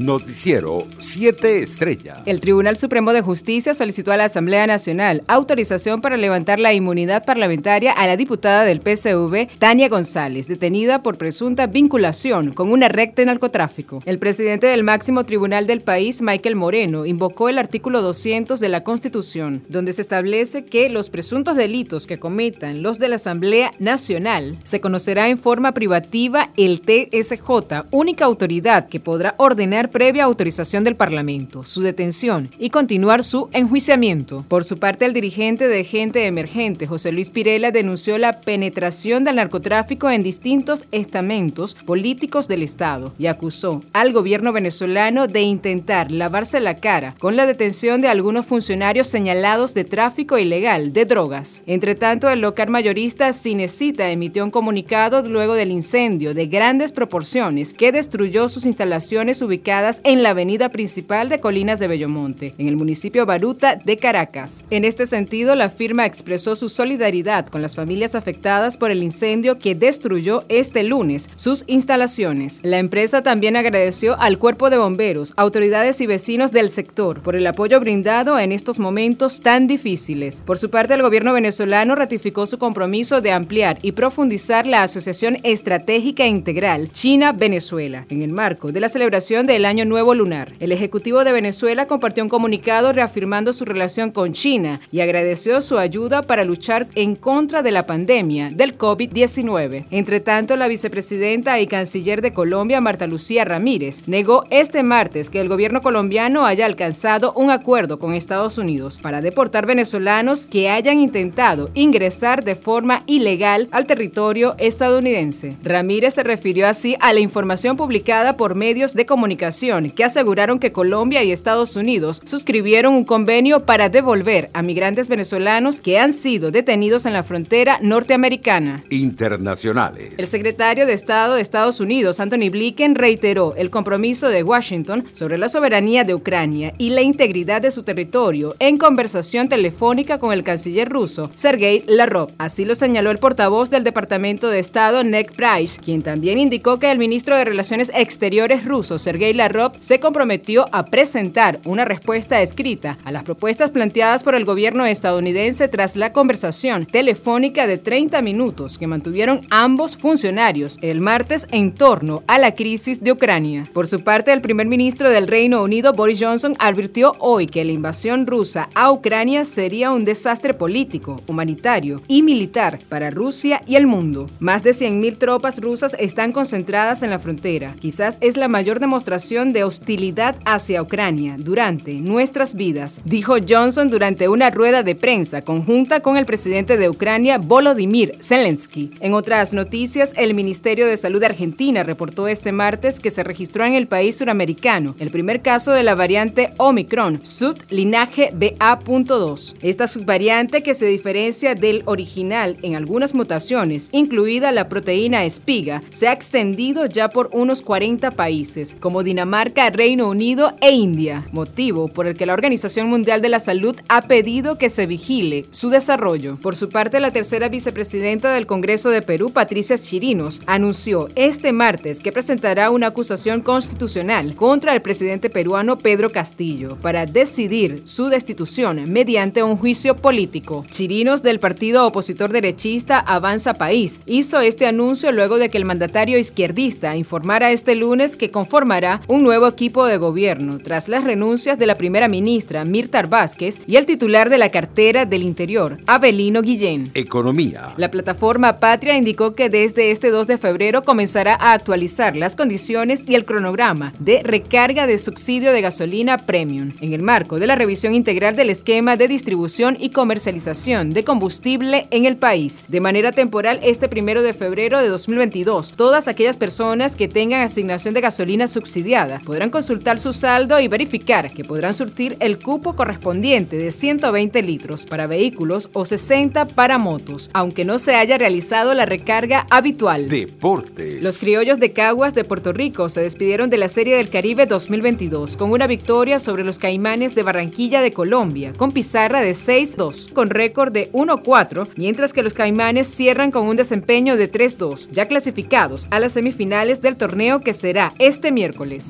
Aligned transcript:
Noticiero 0.00 0.86
7 0.96 1.62
Estrellas. 1.62 2.20
El 2.24 2.40
Tribunal 2.40 2.78
Supremo 2.78 3.12
de 3.12 3.20
Justicia 3.20 3.74
solicitó 3.74 4.12
a 4.12 4.16
la 4.16 4.24
Asamblea 4.24 4.66
Nacional 4.66 5.22
autorización 5.28 6.00
para 6.00 6.16
levantar 6.16 6.58
la 6.58 6.72
inmunidad 6.72 7.26
parlamentaria 7.26 7.92
a 7.92 8.06
la 8.06 8.16
diputada 8.16 8.64
del 8.64 8.80
PCV, 8.80 9.58
Tania 9.58 9.90
González, 9.90 10.48
detenida 10.48 11.02
por 11.02 11.18
presunta 11.18 11.66
vinculación 11.66 12.54
con 12.54 12.72
una 12.72 12.88
recta 12.88 13.20
de 13.20 13.26
narcotráfico. 13.26 14.02
El 14.06 14.18
presidente 14.18 14.66
del 14.68 14.84
máximo 14.84 15.24
tribunal 15.24 15.66
del 15.66 15.82
país, 15.82 16.22
Michael 16.22 16.56
Moreno, 16.56 17.04
invocó 17.04 17.50
el 17.50 17.58
artículo 17.58 18.00
200 18.00 18.58
de 18.58 18.68
la 18.70 18.82
Constitución, 18.82 19.62
donde 19.68 19.92
se 19.92 20.00
establece 20.00 20.64
que 20.64 20.88
los 20.88 21.10
presuntos 21.10 21.56
delitos 21.56 22.06
que 22.06 22.18
cometan 22.18 22.82
los 22.82 22.98
de 22.98 23.10
la 23.10 23.16
Asamblea 23.16 23.72
Nacional 23.78 24.56
se 24.64 24.80
conocerá 24.80 25.28
en 25.28 25.36
forma 25.36 25.72
privativa 25.72 26.52
el 26.56 26.80
TSJ, 26.80 27.84
única 27.90 28.24
autoridad 28.24 28.88
que 28.88 28.98
podrá 28.98 29.34
ordenar 29.36 29.89
previa 29.90 30.24
autorización 30.24 30.84
del 30.84 30.96
Parlamento, 30.96 31.64
su 31.64 31.82
detención 31.82 32.50
y 32.58 32.70
continuar 32.70 33.24
su 33.24 33.48
enjuiciamiento. 33.52 34.44
Por 34.48 34.64
su 34.64 34.78
parte, 34.78 35.04
el 35.04 35.12
dirigente 35.12 35.68
de 35.68 35.84
Gente 35.84 36.26
Emergente, 36.26 36.86
José 36.86 37.12
Luis 37.12 37.30
Pirela, 37.30 37.70
denunció 37.70 38.18
la 38.18 38.40
penetración 38.40 39.24
del 39.24 39.36
narcotráfico 39.36 40.10
en 40.10 40.22
distintos 40.22 40.84
estamentos 40.92 41.74
políticos 41.74 42.48
del 42.48 42.62
Estado 42.62 43.12
y 43.18 43.26
acusó 43.26 43.82
al 43.92 44.12
gobierno 44.12 44.52
venezolano 44.52 45.26
de 45.26 45.42
intentar 45.42 46.10
lavarse 46.10 46.60
la 46.60 46.76
cara 46.76 47.14
con 47.18 47.36
la 47.36 47.46
detención 47.46 48.00
de 48.00 48.08
algunos 48.08 48.46
funcionarios 48.46 49.06
señalados 49.08 49.74
de 49.74 49.84
tráfico 49.84 50.38
ilegal 50.38 50.92
de 50.92 51.04
drogas. 51.04 51.62
Entre 51.66 51.94
tanto, 51.94 52.28
el 52.28 52.40
local 52.40 52.70
mayorista 52.70 53.32
Cinecita 53.32 54.10
emitió 54.10 54.44
un 54.44 54.50
comunicado 54.50 55.22
luego 55.22 55.54
del 55.54 55.70
incendio 55.70 56.34
de 56.34 56.46
grandes 56.46 56.92
proporciones 56.92 57.72
que 57.72 57.92
destruyó 57.92 58.48
sus 58.48 58.66
instalaciones 58.66 59.42
ubicadas 59.42 59.79
en 60.04 60.22
la 60.22 60.30
avenida 60.30 60.68
principal 60.68 61.30
de 61.30 61.40
Colinas 61.40 61.78
de 61.78 61.88
Bellomonte, 61.88 62.54
en 62.58 62.68
el 62.68 62.76
municipio 62.76 63.24
Baruta 63.24 63.76
de 63.76 63.96
Caracas. 63.96 64.62
En 64.68 64.84
este 64.84 65.06
sentido, 65.06 65.56
la 65.56 65.70
firma 65.70 66.04
expresó 66.04 66.54
su 66.54 66.68
solidaridad 66.68 67.46
con 67.46 67.62
las 67.62 67.76
familias 67.76 68.14
afectadas 68.14 68.76
por 68.76 68.90
el 68.90 69.02
incendio 69.02 69.58
que 69.58 69.74
destruyó 69.74 70.44
este 70.50 70.82
lunes 70.82 71.30
sus 71.36 71.64
instalaciones. 71.66 72.60
La 72.62 72.78
empresa 72.78 73.22
también 73.22 73.56
agradeció 73.56 74.20
al 74.20 74.38
cuerpo 74.38 74.68
de 74.68 74.76
bomberos, 74.76 75.32
autoridades 75.36 76.00
y 76.02 76.06
vecinos 76.06 76.52
del 76.52 76.68
sector 76.68 77.22
por 77.22 77.34
el 77.34 77.46
apoyo 77.46 77.80
brindado 77.80 78.38
en 78.38 78.52
estos 78.52 78.78
momentos 78.78 79.40
tan 79.40 79.66
difíciles. 79.66 80.42
Por 80.44 80.58
su 80.58 80.68
parte, 80.68 80.92
el 80.92 81.02
gobierno 81.02 81.32
venezolano 81.32 81.94
ratificó 81.94 82.46
su 82.46 82.58
compromiso 82.58 83.22
de 83.22 83.32
ampliar 83.32 83.78
y 83.80 83.92
profundizar 83.92 84.66
la 84.66 84.82
Asociación 84.82 85.38
Estratégica 85.42 86.26
Integral 86.26 86.90
China-Venezuela 86.92 88.04
en 88.10 88.20
el 88.20 88.30
marco 88.30 88.72
de 88.72 88.80
la 88.80 88.90
celebración 88.90 89.46
del 89.46 89.59
año 89.64 89.84
Nuevo 89.84 90.14
Lunar. 90.14 90.52
El 90.60 90.72
Ejecutivo 90.72 91.24
de 91.24 91.32
Venezuela 91.32 91.86
compartió 91.86 92.22
un 92.22 92.28
comunicado 92.28 92.92
reafirmando 92.92 93.52
su 93.52 93.64
relación 93.64 94.10
con 94.10 94.32
China 94.32 94.80
y 94.92 95.00
agradeció 95.00 95.60
su 95.60 95.76
ayuda 95.76 96.22
para 96.22 96.44
luchar 96.44 96.86
en 96.94 97.16
contra 97.16 97.62
de 97.62 97.72
la 97.72 97.86
pandemia 97.86 98.50
del 98.50 98.78
COVID-19. 98.78 99.86
Entre 99.90 100.20
tanto, 100.20 100.56
la 100.56 100.68
vicepresidenta 100.68 101.58
y 101.60 101.66
canciller 101.66 102.22
de 102.22 102.32
Colombia, 102.32 102.80
Marta 102.80 103.06
Lucía 103.06 103.44
Ramírez, 103.44 104.04
negó 104.06 104.44
este 104.50 104.82
martes 104.82 105.30
que 105.30 105.40
el 105.40 105.48
gobierno 105.48 105.82
colombiano 105.82 106.46
haya 106.46 106.66
alcanzado 106.66 107.32
un 107.34 107.50
acuerdo 107.50 107.98
con 107.98 108.14
Estados 108.14 108.56
Unidos 108.56 108.98
para 108.98 109.20
deportar 109.20 109.66
venezolanos 109.66 110.46
que 110.46 110.70
hayan 110.70 111.00
intentado 111.00 111.70
ingresar 111.74 112.44
de 112.44 112.54
forma 112.54 113.02
ilegal 113.06 113.68
al 113.72 113.86
territorio 113.86 114.54
estadounidense. 114.58 115.56
Ramírez 115.62 116.14
se 116.14 116.22
refirió 116.22 116.68
así 116.68 116.96
a 117.00 117.12
la 117.12 117.20
información 117.20 117.76
publicada 117.76 118.36
por 118.36 118.54
medios 118.54 118.94
de 118.94 119.06
comunicación 119.06 119.49
que 119.94 120.04
aseguraron 120.04 120.58
que 120.58 120.72
Colombia 120.72 121.24
y 121.24 121.32
Estados 121.32 121.74
Unidos 121.74 122.22
suscribieron 122.24 122.94
un 122.94 123.04
convenio 123.04 123.64
para 123.66 123.88
devolver 123.88 124.48
a 124.52 124.62
migrantes 124.62 125.08
venezolanos 125.08 125.80
que 125.80 125.98
han 125.98 126.12
sido 126.12 126.50
detenidos 126.50 127.04
en 127.04 127.12
la 127.12 127.24
frontera 127.24 127.78
norteamericana. 127.82 128.84
Internacionales. 128.90 130.12
El 130.16 130.26
secretario 130.26 130.86
de 130.86 130.92
Estado 130.92 131.34
de 131.34 131.42
Estados 131.42 131.80
Unidos, 131.80 132.20
Anthony 132.20 132.50
Blinken, 132.50 132.94
reiteró 132.94 133.54
el 133.56 133.70
compromiso 133.70 134.28
de 134.28 134.42
Washington 134.44 135.04
sobre 135.12 135.36
la 135.36 135.48
soberanía 135.48 136.04
de 136.04 136.14
Ucrania 136.14 136.72
y 136.78 136.90
la 136.90 137.02
integridad 137.02 137.60
de 137.60 137.72
su 137.72 137.82
territorio 137.82 138.54
en 138.60 138.76
conversación 138.76 139.48
telefónica 139.48 140.18
con 140.18 140.32
el 140.32 140.44
canciller 140.44 140.88
ruso, 140.88 141.30
Sergei 141.34 141.82
Lavrov. 141.86 142.30
Así 142.38 142.64
lo 142.64 142.74
señaló 142.76 143.10
el 143.10 143.18
portavoz 143.18 143.68
del 143.70 143.84
Departamento 143.84 144.48
de 144.48 144.60
Estado, 144.60 145.02
Ned 145.02 145.26
Price, 145.36 145.80
quien 145.80 146.02
también 146.02 146.38
indicó 146.38 146.78
que 146.78 146.90
el 146.90 146.98
ministro 146.98 147.36
de 147.36 147.44
Relaciones 147.44 147.90
Exteriores 147.94 148.64
ruso, 148.64 148.98
Sergei 148.98 149.39
Lavrov, 149.40 149.72
se 149.80 150.00
comprometió 150.00 150.66
a 150.70 150.84
presentar 150.84 151.60
una 151.64 151.86
respuesta 151.86 152.42
escrita 152.42 152.98
a 153.04 153.10
las 153.10 153.24
propuestas 153.24 153.70
planteadas 153.70 154.22
por 154.22 154.34
el 154.34 154.44
gobierno 154.44 154.84
estadounidense 154.84 155.66
tras 155.66 155.96
la 155.96 156.12
conversación 156.12 156.84
telefónica 156.84 157.66
de 157.66 157.78
30 157.78 158.20
minutos 158.20 158.76
que 158.76 158.86
mantuvieron 158.86 159.40
ambos 159.48 159.96
funcionarios 159.96 160.76
el 160.82 161.00
martes 161.00 161.46
en 161.52 161.72
torno 161.72 162.22
a 162.26 162.36
la 162.36 162.54
crisis 162.54 163.00
de 163.00 163.12
Ucrania. 163.12 163.66
Por 163.72 163.86
su 163.86 164.04
parte, 164.04 164.30
el 164.30 164.42
primer 164.42 164.66
ministro 164.66 165.08
del 165.08 165.26
Reino 165.26 165.62
Unido, 165.62 165.94
Boris 165.94 166.20
Johnson, 166.20 166.54
advirtió 166.58 167.14
hoy 167.18 167.46
que 167.46 167.64
la 167.64 167.72
invasión 167.72 168.26
rusa 168.26 168.68
a 168.74 168.92
Ucrania 168.92 169.46
sería 169.46 169.90
un 169.90 170.04
desastre 170.04 170.52
político, 170.52 171.22
humanitario 171.26 172.02
y 172.08 172.22
militar 172.22 172.78
para 172.90 173.08
Rusia 173.08 173.62
y 173.66 173.76
el 173.76 173.86
mundo. 173.86 174.28
Más 174.38 174.62
de 174.62 174.72
100.000 174.72 175.16
tropas 175.16 175.62
rusas 175.62 175.96
están 175.98 176.32
concentradas 176.32 177.02
en 177.02 177.08
la 177.08 177.18
frontera. 177.18 177.74
Quizás 177.80 178.18
es 178.20 178.36
la 178.36 178.48
mayor 178.48 178.80
demostración 178.80 179.29
de 179.30 179.62
hostilidad 179.62 180.34
hacia 180.44 180.82
Ucrania 180.82 181.36
durante 181.38 181.94
nuestras 182.00 182.56
vidas, 182.56 183.00
dijo 183.04 183.36
Johnson 183.48 183.88
durante 183.88 184.28
una 184.28 184.50
rueda 184.50 184.82
de 184.82 184.96
prensa 184.96 185.42
conjunta 185.42 186.00
con 186.00 186.16
el 186.16 186.26
presidente 186.26 186.76
de 186.76 186.88
Ucrania, 186.88 187.38
Volodymyr 187.38 188.16
Zelensky. 188.20 188.90
En 188.98 189.14
otras 189.14 189.54
noticias, 189.54 190.12
el 190.16 190.34
Ministerio 190.34 190.88
de 190.88 190.96
Salud 190.96 191.20
de 191.20 191.26
Argentina 191.26 191.84
reportó 191.84 192.26
este 192.26 192.50
martes 192.50 192.98
que 192.98 193.12
se 193.12 193.22
registró 193.22 193.64
en 193.64 193.74
el 193.74 193.86
país 193.86 194.16
suramericano 194.16 194.96
el 194.98 195.10
primer 195.10 195.42
caso 195.42 195.70
de 195.70 195.84
la 195.84 195.94
variante 195.94 196.52
Omicron, 196.56 197.20
sublinaje 197.22 198.32
BA.2. 198.34 199.54
Esta 199.62 199.86
subvariante 199.86 200.64
que 200.64 200.74
se 200.74 200.86
diferencia 200.86 201.54
del 201.54 201.84
original 201.84 202.56
en 202.62 202.74
algunas 202.74 203.14
mutaciones, 203.14 203.90
incluida 203.92 204.50
la 204.50 204.68
proteína 204.68 205.24
espiga, 205.24 205.84
se 205.90 206.08
ha 206.08 206.12
extendido 206.12 206.86
ya 206.86 207.10
por 207.10 207.30
unos 207.32 207.62
40 207.62 208.10
países, 208.10 208.76
como 208.80 209.02
Dinamarca, 209.02 209.19
marca 209.24 209.70
Reino 209.70 210.08
Unido 210.08 210.54
e 210.60 210.72
India, 210.72 211.26
motivo 211.32 211.88
por 211.88 212.06
el 212.06 212.16
que 212.16 212.26
la 212.26 212.34
Organización 212.34 212.88
Mundial 212.88 213.20
de 213.20 213.28
la 213.28 213.40
Salud 213.40 213.76
ha 213.88 214.02
pedido 214.02 214.58
que 214.58 214.68
se 214.68 214.86
vigile 214.86 215.46
su 215.50 215.70
desarrollo. 215.70 216.38
Por 216.40 216.56
su 216.56 216.68
parte, 216.68 217.00
la 217.00 217.12
tercera 217.12 217.48
vicepresidenta 217.48 218.32
del 218.32 218.46
Congreso 218.46 218.90
de 218.90 219.02
Perú, 219.02 219.30
Patricia 219.32 219.78
Chirinos, 219.78 220.42
anunció 220.46 221.08
este 221.14 221.52
martes 221.52 222.00
que 222.00 222.12
presentará 222.12 222.70
una 222.70 222.88
acusación 222.88 223.40
constitucional 223.42 224.34
contra 224.34 224.74
el 224.74 224.82
presidente 224.82 225.30
peruano 225.30 225.78
Pedro 225.78 226.10
Castillo 226.10 226.76
para 226.80 227.06
decidir 227.06 227.82
su 227.84 228.08
destitución 228.08 228.90
mediante 228.90 229.42
un 229.42 229.56
juicio 229.56 229.96
político. 229.96 230.64
Chirinos 230.70 231.22
del 231.22 231.40
partido 231.40 231.86
opositor 231.86 232.32
derechista 232.32 232.98
Avanza 232.98 233.54
País 233.54 234.00
hizo 234.06 234.40
este 234.40 234.66
anuncio 234.66 235.12
luego 235.12 235.38
de 235.38 235.48
que 235.48 235.58
el 235.58 235.64
mandatario 235.64 236.18
izquierdista 236.18 236.96
informara 236.96 237.50
este 237.50 237.74
lunes 237.74 238.16
que 238.16 238.30
conformará 238.30 239.02
un 239.10 239.24
nuevo 239.24 239.48
equipo 239.48 239.86
de 239.86 239.96
gobierno 239.96 240.60
tras 240.60 240.88
las 240.88 241.02
renuncias 241.02 241.58
de 241.58 241.66
la 241.66 241.76
primera 241.76 242.06
ministra 242.06 242.64
Mirta 242.64 243.02
Vázquez 243.02 243.60
y 243.66 243.74
el 243.74 243.84
titular 243.84 244.30
de 244.30 244.38
la 244.38 244.50
cartera 244.50 245.04
del 245.04 245.24
Interior, 245.24 245.78
Abelino 245.88 246.42
Guillén. 246.42 246.92
Economía. 246.94 247.74
La 247.76 247.90
plataforma 247.90 248.60
Patria 248.60 248.96
indicó 248.96 249.34
que 249.34 249.50
desde 249.50 249.90
este 249.90 250.10
2 250.12 250.28
de 250.28 250.38
febrero 250.38 250.84
comenzará 250.84 251.34
a 251.34 251.54
actualizar 251.54 252.16
las 252.16 252.36
condiciones 252.36 253.08
y 253.08 253.16
el 253.16 253.24
cronograma 253.24 253.92
de 253.98 254.22
recarga 254.22 254.86
de 254.86 254.96
subsidio 254.96 255.52
de 255.52 255.60
gasolina 255.60 256.18
premium 256.18 256.74
en 256.80 256.92
el 256.92 257.02
marco 257.02 257.40
de 257.40 257.48
la 257.48 257.56
revisión 257.56 257.94
integral 257.94 258.36
del 258.36 258.48
esquema 258.48 258.96
de 258.96 259.08
distribución 259.08 259.76
y 259.80 259.90
comercialización 259.90 260.92
de 260.92 261.02
combustible 261.02 261.88
en 261.90 262.04
el 262.04 262.16
país. 262.16 262.62
De 262.68 262.80
manera 262.80 263.10
temporal, 263.10 263.58
este 263.64 263.88
primero 263.88 264.22
de 264.22 264.34
febrero 264.34 264.78
de 264.78 264.86
2022, 264.86 265.72
todas 265.72 266.06
aquellas 266.06 266.36
personas 266.36 266.94
que 266.94 267.08
tengan 267.08 267.40
asignación 267.40 267.92
de 267.92 268.02
gasolina 268.02 268.46
subsidiada 268.46 268.99
podrán 269.24 269.50
consultar 269.50 269.98
su 269.98 270.12
saldo 270.12 270.60
y 270.60 270.68
verificar 270.68 271.32
que 271.32 271.44
podrán 271.44 271.74
surtir 271.74 272.16
el 272.20 272.38
cupo 272.38 272.76
correspondiente 272.76 273.56
de 273.56 273.72
120 273.72 274.42
litros 274.42 274.84
para 274.86 275.06
vehículos 275.06 275.70
o 275.72 275.84
60 275.84 276.48
para 276.48 276.78
motos, 276.78 277.30
aunque 277.32 277.64
no 277.64 277.78
se 277.78 277.94
haya 277.94 278.18
realizado 278.18 278.74
la 278.74 278.86
recarga 278.86 279.46
habitual. 279.50 280.08
Deportes. 280.08 281.02
Los 281.02 281.18
criollos 281.18 281.58
de 281.58 281.72
Caguas 281.72 282.14
de 282.14 282.24
Puerto 282.24 282.52
Rico 282.52 282.88
se 282.88 283.00
despidieron 283.00 283.48
de 283.48 283.58
la 283.58 283.68
Serie 283.68 283.96
del 283.96 284.10
Caribe 284.10 284.46
2022 284.46 285.36
con 285.36 285.50
una 285.50 285.66
victoria 285.66 286.18
sobre 286.18 286.44
los 286.44 286.58
Caimanes 286.58 287.14
de 287.14 287.22
Barranquilla 287.22 287.80
de 287.80 287.92
Colombia, 287.92 288.52
con 288.56 288.72
pizarra 288.72 289.20
de 289.20 289.32
6-2, 289.32 290.12
con 290.12 290.30
récord 290.30 290.72
de 290.72 290.92
1-4, 290.92 291.68
mientras 291.76 292.12
que 292.12 292.22
los 292.22 292.34
Caimanes 292.34 292.88
cierran 292.88 293.30
con 293.30 293.46
un 293.46 293.56
desempeño 293.56 294.16
de 294.16 294.30
3-2, 294.30 294.88
ya 294.92 295.06
clasificados 295.06 295.88
a 295.90 296.00
las 296.00 296.12
semifinales 296.12 296.80
del 296.80 296.96
torneo 296.96 297.40
que 297.40 297.54
será 297.54 297.94
este 297.98 298.32
miércoles. 298.32 298.89